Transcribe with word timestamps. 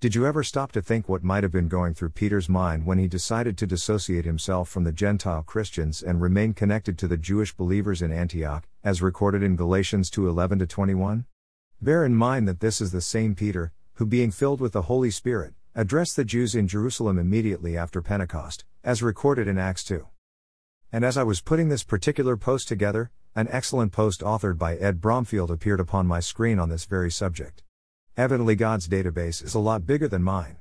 Did 0.00 0.14
you 0.14 0.26
ever 0.26 0.44
stop 0.44 0.70
to 0.72 0.80
think 0.80 1.08
what 1.08 1.24
might 1.24 1.42
have 1.42 1.50
been 1.50 1.66
going 1.66 1.92
through 1.92 2.10
Peter's 2.10 2.48
mind 2.48 2.86
when 2.86 2.98
he 2.98 3.08
decided 3.08 3.58
to 3.58 3.66
dissociate 3.66 4.24
himself 4.24 4.68
from 4.68 4.84
the 4.84 4.92
Gentile 4.92 5.42
Christians 5.42 6.04
and 6.04 6.22
remain 6.22 6.54
connected 6.54 6.96
to 6.98 7.08
the 7.08 7.16
Jewish 7.16 7.52
believers 7.52 8.00
in 8.00 8.12
Antioch, 8.12 8.68
as 8.84 9.02
recorded 9.02 9.42
in 9.42 9.56
Galatians 9.56 10.08
2:11 10.08 10.68
21? 10.68 11.26
Bear 11.82 12.04
in 12.04 12.14
mind 12.14 12.46
that 12.46 12.60
this 12.60 12.80
is 12.80 12.92
the 12.92 13.00
same 13.00 13.34
Peter 13.34 13.72
who 13.94 14.06
being 14.06 14.30
filled 14.30 14.60
with 14.60 14.72
the 14.72 14.82
Holy 14.82 15.10
Spirit 15.10 15.54
addressed 15.74 16.14
the 16.14 16.24
Jews 16.24 16.54
in 16.54 16.68
Jerusalem 16.68 17.18
immediately 17.18 17.76
after 17.76 18.00
Pentecost, 18.00 18.64
as 18.84 19.02
recorded 19.02 19.48
in 19.48 19.58
Acts 19.58 19.82
2. 19.82 20.06
And 20.92 21.04
as 21.04 21.16
I 21.16 21.24
was 21.24 21.40
putting 21.40 21.70
this 21.70 21.82
particular 21.82 22.36
post 22.36 22.68
together, 22.68 23.10
an 23.34 23.48
excellent 23.50 23.90
post 23.90 24.20
authored 24.20 24.58
by 24.58 24.76
Ed 24.76 25.00
Bromfield 25.00 25.50
appeared 25.50 25.80
upon 25.80 26.06
my 26.06 26.20
screen 26.20 26.60
on 26.60 26.68
this 26.68 26.84
very 26.84 27.10
subject. 27.10 27.64
Evidently, 28.18 28.56
God's 28.56 28.88
database 28.88 29.44
is 29.44 29.54
a 29.54 29.60
lot 29.60 29.86
bigger 29.86 30.08
than 30.08 30.24
mine. 30.24 30.56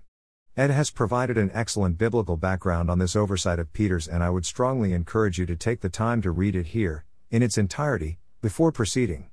Ed 0.56 0.70
has 0.70 0.92
provided 0.92 1.40
an 1.40 1.50
excellent 1.56 1.98
biblical 1.98 2.38
background 2.38 2.92
on 2.92 3.00
this 3.00 3.16
oversight 3.16 3.58
of 3.58 3.74
Peter's, 3.74 4.08
and 4.08 4.24
I 4.24 4.30
would 4.30 4.46
strongly 4.46 4.94
encourage 4.94 5.40
you 5.40 5.48
to 5.48 5.56
take 5.56 5.82
the 5.82 5.90
time 5.90 6.22
to 6.22 6.30
read 6.30 6.56
it 6.56 6.68
here, 6.68 7.06
in 7.32 7.42
its 7.42 7.58
entirety, 7.58 8.20
before 8.44 8.72
proceeding. 8.72 9.32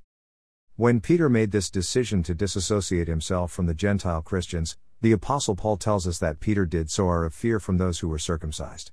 When 0.77 1.03
Peter 1.03 1.29
made 1.29 1.51
this 1.51 1.69
decision 1.69 2.23
to 2.23 2.34
disassociate 2.34 3.09
himself 3.09 3.53
from 3.53 3.67
the 3.67 3.75
Gentile 3.75 4.23
Christians, 4.23 4.79
the 5.03 5.12
Apostle 5.12 5.55
Paul 5.55 5.77
tells 5.77 6.06
us 6.06 6.19
that 6.20 6.41
Peter 6.41 6.65
did 6.65 6.91
so 6.91 7.11
out 7.11 7.25
of 7.25 7.34
fear 7.34 7.61
from 7.61 7.77
those 7.77 7.98
who 7.98 8.09
were 8.09 8.19
circumcised. 8.19 8.91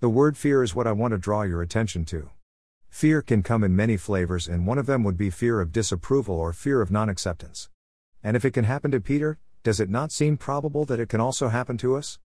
The 0.00 0.08
word 0.08 0.38
fear 0.38 0.62
is 0.62 0.74
what 0.74 0.86
I 0.86 0.92
want 0.92 1.12
to 1.12 1.18
draw 1.18 1.42
your 1.42 1.60
attention 1.60 2.06
to. 2.06 2.30
Fear 2.88 3.20
can 3.20 3.42
come 3.42 3.62
in 3.62 3.76
many 3.76 3.98
flavors, 3.98 4.48
and 4.48 4.66
one 4.66 4.78
of 4.78 4.86
them 4.86 5.04
would 5.04 5.18
be 5.18 5.28
fear 5.28 5.60
of 5.60 5.70
disapproval 5.70 6.36
or 6.36 6.54
fear 6.54 6.80
of 6.80 6.90
non 6.90 7.10
acceptance. 7.10 7.68
And 8.22 8.36
if 8.36 8.44
it 8.44 8.52
can 8.52 8.64
happen 8.64 8.90
to 8.90 9.00
Peter, 9.00 9.38
does 9.62 9.80
it 9.80 9.90
not 9.90 10.12
seem 10.12 10.36
probable 10.36 10.84
that 10.86 11.00
it 11.00 11.08
can 11.08 11.20
also 11.20 11.48
happen 11.48 11.76
to 11.78 11.96
us? 11.96 12.18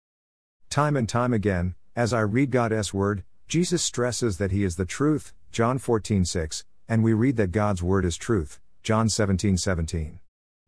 Time 0.70 0.96
and 0.96 1.08
time 1.08 1.34
again, 1.34 1.76
as 1.96 2.14
I 2.14 2.22
read 2.22 2.52
God's 2.52 2.94
word, 2.94 3.24
Jesus 3.48 3.84
stresses 3.84 4.38
that 4.38 4.52
he 4.52 4.64
is 4.64 4.76
the 4.76 4.86
truth, 4.86 5.34
John 5.52 5.78
14:6, 5.78 6.64
and 6.88 7.04
we 7.04 7.14
read 7.14 7.38
that 7.38 7.52
God's 7.52 7.84
word 7.84 8.06
is 8.06 8.18
truth, 8.18 8.60
John 8.82 9.08
17:17. 9.08 10.20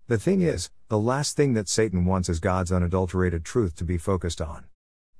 The 0.08 0.20
thing 0.20 0.42
is, 0.42 0.70
the 0.88 1.00
last 1.00 1.36
thing 1.36 1.54
that 1.54 1.68
Satan 1.68 2.06
wants 2.06 2.30
is 2.30 2.40
God's 2.40 2.72
unadulterated 2.72 3.44
truth 3.44 3.76
to 3.78 3.84
be 3.84 3.98
focused 3.98 4.40
on. 4.40 4.66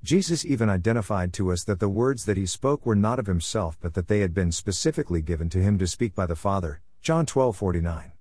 Jesus 0.04 0.46
even 0.46 0.70
identified 0.70 1.34
to 1.34 1.52
us 1.52 1.64
that 1.64 1.80
the 1.80 1.90
words 1.90 2.26
that 2.26 2.38
he 2.38 2.46
spoke 2.46 2.86
were 2.86 2.96
not 2.96 3.18
of 3.18 3.26
himself 3.26 3.80
but 3.82 3.96
that 3.96 4.08
they 4.08 4.20
had 4.20 4.36
been 4.36 4.52
specifically 4.52 5.24
given 5.24 5.50
to 5.50 5.62
him 5.64 5.80
to 5.80 5.88
speak 5.88 6.14
by 6.14 6.28
the 6.28 6.36
Father, 6.36 6.82
John 7.02 7.26
12:49. 7.26 8.15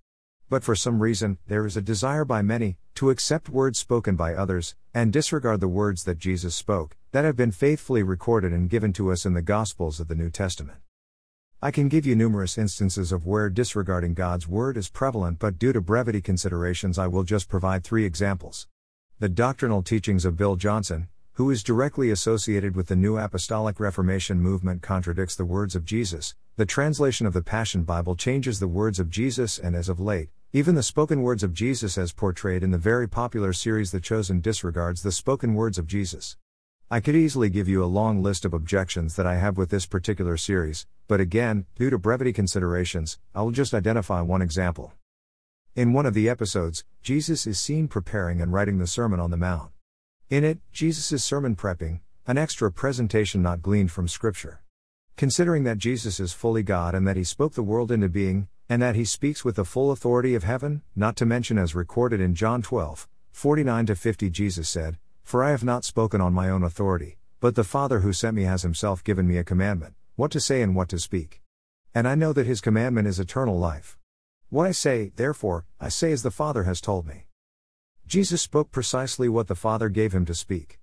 But 0.50 0.62
for 0.62 0.76
some 0.76 1.00
reason, 1.00 1.38
there 1.46 1.66
is 1.66 1.76
a 1.76 1.82
desire 1.82 2.24
by 2.24 2.42
many 2.42 2.76
to 2.96 3.10
accept 3.10 3.48
words 3.48 3.78
spoken 3.78 4.14
by 4.14 4.34
others 4.34 4.74
and 4.92 5.12
disregard 5.12 5.60
the 5.60 5.68
words 5.68 6.04
that 6.04 6.18
Jesus 6.18 6.54
spoke, 6.54 6.96
that 7.12 7.24
have 7.24 7.36
been 7.36 7.50
faithfully 7.50 8.02
recorded 8.02 8.52
and 8.52 8.68
given 8.68 8.92
to 8.92 9.10
us 9.10 9.24
in 9.24 9.34
the 9.34 9.42
Gospels 9.42 10.00
of 10.00 10.08
the 10.08 10.14
New 10.14 10.30
Testament. 10.30 10.78
I 11.62 11.70
can 11.70 11.88
give 11.88 12.04
you 12.04 12.14
numerous 12.14 12.58
instances 12.58 13.10
of 13.10 13.24
where 13.24 13.48
disregarding 13.48 14.12
God's 14.12 14.46
word 14.46 14.76
is 14.76 14.90
prevalent, 14.90 15.38
but 15.38 15.58
due 15.58 15.72
to 15.72 15.80
brevity 15.80 16.20
considerations, 16.20 16.98
I 16.98 17.06
will 17.06 17.24
just 17.24 17.48
provide 17.48 17.82
three 17.82 18.04
examples. 18.04 18.68
The 19.18 19.30
doctrinal 19.30 19.82
teachings 19.82 20.26
of 20.26 20.36
Bill 20.36 20.56
Johnson, 20.56 21.08
who 21.36 21.50
is 21.50 21.64
directly 21.64 22.10
associated 22.10 22.76
with 22.76 22.86
the 22.86 22.94
New 22.94 23.18
Apostolic 23.18 23.80
Reformation 23.80 24.40
movement, 24.40 24.82
contradicts 24.82 25.34
the 25.34 25.44
words 25.44 25.74
of 25.74 25.84
Jesus. 25.84 26.36
The 26.54 26.64
translation 26.64 27.26
of 27.26 27.32
the 27.32 27.42
Passion 27.42 27.82
Bible 27.82 28.14
changes 28.14 28.60
the 28.60 28.68
words 28.68 29.00
of 29.00 29.10
Jesus, 29.10 29.58
and 29.58 29.74
as 29.74 29.88
of 29.88 29.98
late, 29.98 30.28
even 30.52 30.76
the 30.76 30.82
spoken 30.84 31.22
words 31.22 31.42
of 31.42 31.52
Jesus 31.52 31.98
as 31.98 32.12
portrayed 32.12 32.62
in 32.62 32.70
the 32.70 32.78
very 32.78 33.08
popular 33.08 33.52
series 33.52 33.90
The 33.90 33.98
Chosen 33.98 34.40
disregards 34.40 35.02
the 35.02 35.10
spoken 35.10 35.54
words 35.54 35.76
of 35.76 35.88
Jesus. 35.88 36.36
I 36.88 37.00
could 37.00 37.16
easily 37.16 37.50
give 37.50 37.66
you 37.66 37.82
a 37.82 37.86
long 37.86 38.22
list 38.22 38.44
of 38.44 38.54
objections 38.54 39.16
that 39.16 39.26
I 39.26 39.34
have 39.34 39.58
with 39.58 39.70
this 39.70 39.86
particular 39.86 40.36
series, 40.36 40.86
but 41.08 41.18
again, 41.18 41.66
due 41.74 41.90
to 41.90 41.98
brevity 41.98 42.32
considerations, 42.32 43.18
I 43.34 43.42
will 43.42 43.50
just 43.50 43.74
identify 43.74 44.20
one 44.20 44.40
example. 44.40 44.92
In 45.74 45.92
one 45.92 46.06
of 46.06 46.14
the 46.14 46.28
episodes, 46.28 46.84
Jesus 47.02 47.44
is 47.44 47.58
seen 47.58 47.88
preparing 47.88 48.40
and 48.40 48.52
writing 48.52 48.78
the 48.78 48.86
Sermon 48.86 49.18
on 49.18 49.32
the 49.32 49.36
Mount. 49.36 49.73
In 50.30 50.42
it, 50.42 50.58
Jesus 50.72 51.22
sermon 51.22 51.54
prepping, 51.54 52.00
an 52.26 52.38
extra 52.38 52.72
presentation 52.72 53.42
not 53.42 53.60
gleaned 53.60 53.92
from 53.92 54.08
Scripture. 54.08 54.62
Considering 55.18 55.64
that 55.64 55.76
Jesus 55.76 56.18
is 56.18 56.32
fully 56.32 56.62
God 56.62 56.94
and 56.94 57.06
that 57.06 57.18
he 57.18 57.24
spoke 57.24 57.52
the 57.52 57.62
world 57.62 57.92
into 57.92 58.08
being, 58.08 58.48
and 58.66 58.80
that 58.80 58.94
he 58.94 59.04
speaks 59.04 59.44
with 59.44 59.56
the 59.56 59.66
full 59.66 59.90
authority 59.90 60.34
of 60.34 60.42
heaven, 60.42 60.80
not 60.96 61.14
to 61.16 61.26
mention 61.26 61.58
as 61.58 61.74
recorded 61.74 62.22
in 62.22 62.34
John 62.34 62.62
12, 62.62 63.06
49 63.32 63.86
50, 63.86 64.30
Jesus 64.30 64.66
said, 64.66 64.96
For 65.22 65.44
I 65.44 65.50
have 65.50 65.62
not 65.62 65.84
spoken 65.84 66.22
on 66.22 66.32
my 66.32 66.48
own 66.48 66.62
authority, 66.62 67.18
but 67.38 67.54
the 67.54 67.62
Father 67.62 68.00
who 68.00 68.14
sent 68.14 68.34
me 68.34 68.44
has 68.44 68.62
himself 68.62 69.04
given 69.04 69.28
me 69.28 69.36
a 69.36 69.44
commandment, 69.44 69.92
what 70.16 70.30
to 70.30 70.40
say 70.40 70.62
and 70.62 70.74
what 70.74 70.88
to 70.88 70.98
speak. 70.98 71.42
And 71.94 72.08
I 72.08 72.14
know 72.14 72.32
that 72.32 72.46
his 72.46 72.62
commandment 72.62 73.06
is 73.06 73.20
eternal 73.20 73.58
life. 73.58 73.98
What 74.48 74.66
I 74.66 74.72
say, 74.72 75.12
therefore, 75.16 75.66
I 75.78 75.90
say 75.90 76.12
as 76.12 76.22
the 76.22 76.30
Father 76.30 76.62
has 76.62 76.80
told 76.80 77.06
me. 77.06 77.26
Jesus 78.06 78.42
spoke 78.42 78.70
precisely 78.70 79.28
what 79.28 79.46
the 79.46 79.54
Father 79.54 79.88
gave 79.88 80.12
him 80.12 80.24
to 80.26 80.34
speak. 80.34 80.78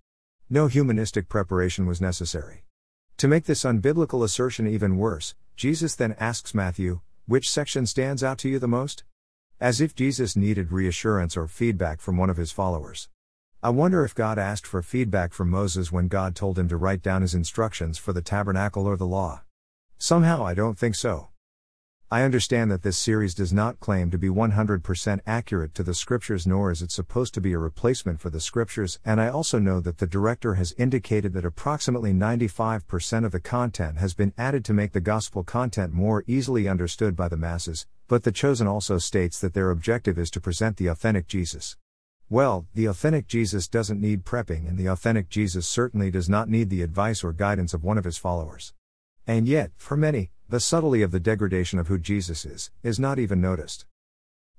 No 0.50 0.68
humanistic 0.68 1.30
preparation 1.30 1.86
was 1.86 2.02
necessary. 2.02 2.66
To 3.18 3.28
make 3.28 3.46
this 3.46 3.64
unbiblical 3.64 4.24
assertion 4.24 4.68
even 4.68 4.98
worse, 4.98 5.36
Jesus 5.56 5.96
then 5.96 6.16
asks 6.20 6.56
Matthew, 6.56 7.02
Which 7.28 7.50
section 7.50 7.86
stands 7.86 8.24
out 8.24 8.40
to 8.40 8.50
you 8.50 8.58
the 8.58 8.68
most? 8.68 9.04
As 9.60 9.80
if 9.80 9.96
Jesus 9.96 10.36
needed 10.36 10.72
reassurance 10.72 11.38
or 11.38 11.48
feedback 11.48 12.02
from 12.02 12.18
one 12.18 12.32
of 12.32 12.38
his 12.38 12.52
followers. 12.52 13.10
I 13.64 13.70
wonder 13.70 14.04
if 14.04 14.16
God 14.16 14.40
asked 14.40 14.66
for 14.66 14.82
feedback 14.82 15.34
from 15.34 15.52
Moses 15.52 15.92
when 15.92 16.08
God 16.08 16.36
told 16.36 16.58
him 16.58 16.68
to 16.70 16.78
write 16.78 17.04
down 17.04 17.22
his 17.22 17.36
instructions 17.36 18.00
for 18.00 18.12
the 18.12 18.24
tabernacle 18.24 18.88
or 18.88 18.98
the 18.98 19.06
law. 19.06 19.44
Somehow 20.00 20.44
I 20.44 20.56
don't 20.56 20.80
think 20.80 20.96
so. 20.96 21.31
I 22.14 22.24
understand 22.24 22.70
that 22.72 22.82
this 22.82 22.98
series 22.98 23.34
does 23.34 23.54
not 23.54 23.80
claim 23.80 24.12
to 24.12 24.18
be 24.18 24.28
100% 24.28 25.22
accurate 25.26 25.74
to 25.76 25.82
the 25.82 25.94
scriptures 25.94 26.46
nor 26.46 26.70
is 26.70 26.82
it 26.82 26.92
supposed 26.92 27.34
to 27.36 27.40
be 27.40 27.54
a 27.54 27.58
replacement 27.58 28.20
for 28.20 28.30
the 28.30 28.42
scriptures, 28.42 29.00
and 29.06 29.22
I 29.22 29.30
also 29.30 29.60
know 29.60 29.80
that 29.80 30.00
the 30.00 30.08
director 30.08 30.56
has 30.56 30.74
indicated 30.78 31.32
that 31.32 31.46
approximately 31.46 32.12
95% 32.12 33.24
of 33.24 33.32
the 33.32 33.40
content 33.40 34.00
has 34.00 34.14
been 34.14 34.34
added 34.38 34.66
to 34.66 34.74
make 34.74 34.92
the 34.92 35.00
gospel 35.00 35.46
content 35.46 35.94
more 35.94 36.26
easily 36.28 36.68
understood 36.68 37.16
by 37.16 37.30
the 37.30 37.38
masses, 37.38 37.88
but 38.10 38.24
the 38.24 38.34
chosen 38.34 38.68
also 38.68 38.98
states 38.98 39.40
that 39.40 39.54
their 39.54 39.72
objective 39.72 40.20
is 40.20 40.30
to 40.32 40.42
present 40.42 40.76
the 40.76 40.88
authentic 40.88 41.28
Jesus. 41.28 41.78
Well, 42.30 42.66
the 42.74 42.88
authentic 42.88 43.26
Jesus 43.28 43.70
doesn't 43.70 44.02
need 44.02 44.26
prepping, 44.26 44.68
and 44.68 44.78
the 44.78 44.88
authentic 44.88 45.30
Jesus 45.30 45.66
certainly 45.66 46.12
does 46.12 46.28
not 46.28 46.50
need 46.50 46.70
the 46.70 46.82
advice 46.82 47.24
or 47.24 47.32
guidance 47.32 47.74
of 47.74 47.86
one 47.86 47.98
of 47.98 48.04
his 48.04 48.18
followers. 48.18 48.74
And 49.28 49.48
yet, 49.48 49.72
for 49.78 49.96
many, 49.96 50.32
the 50.50 50.60
subtlety 50.60 51.02
of 51.02 51.12
the 51.12 51.20
degradation 51.20 51.80
of 51.80 51.88
who 51.88 51.98
Jesus 51.98 52.46
is, 52.46 52.72
is 52.84 53.00
not 53.00 53.20
even 53.20 53.40
noticed. 53.40 53.86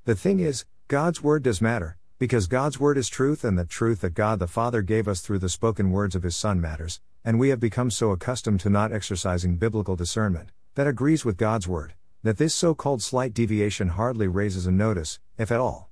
The 0.04 0.14
thing 0.14 0.40
is, 0.40 0.64
God's 0.88 1.22
word 1.22 1.42
does 1.42 1.60
matter, 1.60 1.98
because 2.18 2.46
God's 2.46 2.78
word 2.78 2.96
is 2.96 3.08
truth 3.08 3.44
and 3.44 3.58
the 3.58 3.64
truth 3.64 4.00
that 4.00 4.14
God 4.14 4.38
the 4.38 4.46
Father 4.46 4.82
gave 4.82 5.08
us 5.08 5.20
through 5.20 5.40
the 5.40 5.48
spoken 5.48 5.90
words 5.90 6.14
of 6.14 6.22
His 6.22 6.36
Son 6.36 6.60
matters, 6.60 7.00
and 7.24 7.38
we 7.38 7.48
have 7.48 7.60
become 7.60 7.90
so 7.90 8.10
accustomed 8.10 8.60
to 8.60 8.70
not 8.70 8.92
exercising 8.92 9.56
biblical 9.56 9.96
discernment, 9.96 10.50
that 10.74 10.86
agrees 10.86 11.24
with 11.24 11.36
God's 11.36 11.68
word, 11.68 11.94
that 12.22 12.38
this 12.38 12.54
so 12.54 12.74
called 12.74 13.02
slight 13.02 13.34
deviation 13.34 13.88
hardly 13.88 14.28
raises 14.28 14.66
a 14.66 14.72
notice, 14.72 15.18
if 15.36 15.50
at 15.50 15.60
all. 15.60 15.90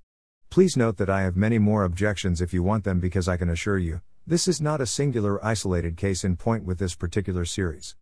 Please 0.48 0.76
note 0.76 0.96
that 0.96 1.10
I 1.10 1.22
have 1.22 1.36
many 1.36 1.58
more 1.58 1.84
objections 1.84 2.40
if 2.40 2.54
you 2.54 2.62
want 2.62 2.84
them 2.84 3.00
because 3.00 3.28
I 3.28 3.36
can 3.36 3.50
assure 3.50 3.78
you, 3.78 4.00
this 4.26 4.46
is 4.46 4.60
not 4.60 4.80
a 4.80 4.86
singular 4.86 5.44
isolated 5.44 5.96
case 5.96 6.24
in 6.24 6.36
point 6.36 6.64
with 6.64 6.78
this 6.78 6.94
particular 6.94 7.44
series. 7.44 7.96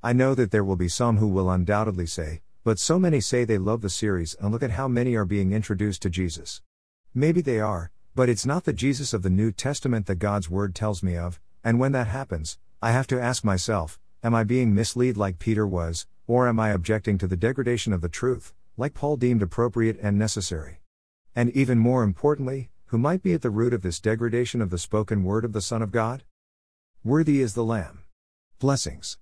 I 0.00 0.12
know 0.12 0.36
that 0.36 0.52
there 0.52 0.62
will 0.62 0.76
be 0.76 0.88
some 0.88 1.16
who 1.16 1.26
will 1.26 1.50
undoubtedly 1.50 2.06
say, 2.06 2.42
but 2.62 2.78
so 2.78 3.00
many 3.00 3.20
say 3.20 3.44
they 3.44 3.58
love 3.58 3.80
the 3.80 3.90
series 3.90 4.34
and 4.34 4.52
look 4.52 4.62
at 4.62 4.70
how 4.70 4.86
many 4.86 5.16
are 5.16 5.24
being 5.24 5.50
introduced 5.50 6.02
to 6.02 6.10
Jesus. 6.10 6.62
Maybe 7.12 7.40
they 7.40 7.58
are, 7.58 7.90
but 8.14 8.28
it's 8.28 8.46
not 8.46 8.62
the 8.62 8.72
Jesus 8.72 9.12
of 9.12 9.22
the 9.22 9.30
New 9.30 9.50
Testament 9.50 10.06
that 10.06 10.20
God's 10.20 10.48
Word 10.48 10.72
tells 10.72 11.02
me 11.02 11.16
of, 11.16 11.40
and 11.64 11.80
when 11.80 11.90
that 11.92 12.06
happens, 12.06 12.58
I 12.80 12.92
have 12.92 13.08
to 13.08 13.20
ask 13.20 13.42
myself, 13.42 13.98
am 14.22 14.36
I 14.36 14.44
being 14.44 14.72
misled 14.72 15.16
like 15.16 15.40
Peter 15.40 15.66
was, 15.66 16.06
or 16.28 16.46
am 16.46 16.60
I 16.60 16.68
objecting 16.68 17.18
to 17.18 17.26
the 17.26 17.36
degradation 17.36 17.92
of 17.92 18.00
the 18.00 18.08
truth, 18.08 18.54
like 18.76 18.94
Paul 18.94 19.16
deemed 19.16 19.42
appropriate 19.42 19.98
and 20.00 20.16
necessary? 20.16 20.80
And 21.34 21.50
even 21.50 21.78
more 21.78 22.04
importantly, 22.04 22.70
who 22.86 22.98
might 22.98 23.22
be 23.24 23.32
at 23.32 23.42
the 23.42 23.50
root 23.50 23.74
of 23.74 23.82
this 23.82 23.98
degradation 23.98 24.62
of 24.62 24.70
the 24.70 24.78
spoken 24.78 25.24
word 25.24 25.44
of 25.44 25.52
the 25.52 25.60
Son 25.60 25.82
of 25.82 25.90
God? 25.90 26.22
Worthy 27.02 27.40
is 27.40 27.54
the 27.54 27.64
Lamb. 27.64 28.04
Blessings. 28.60 29.18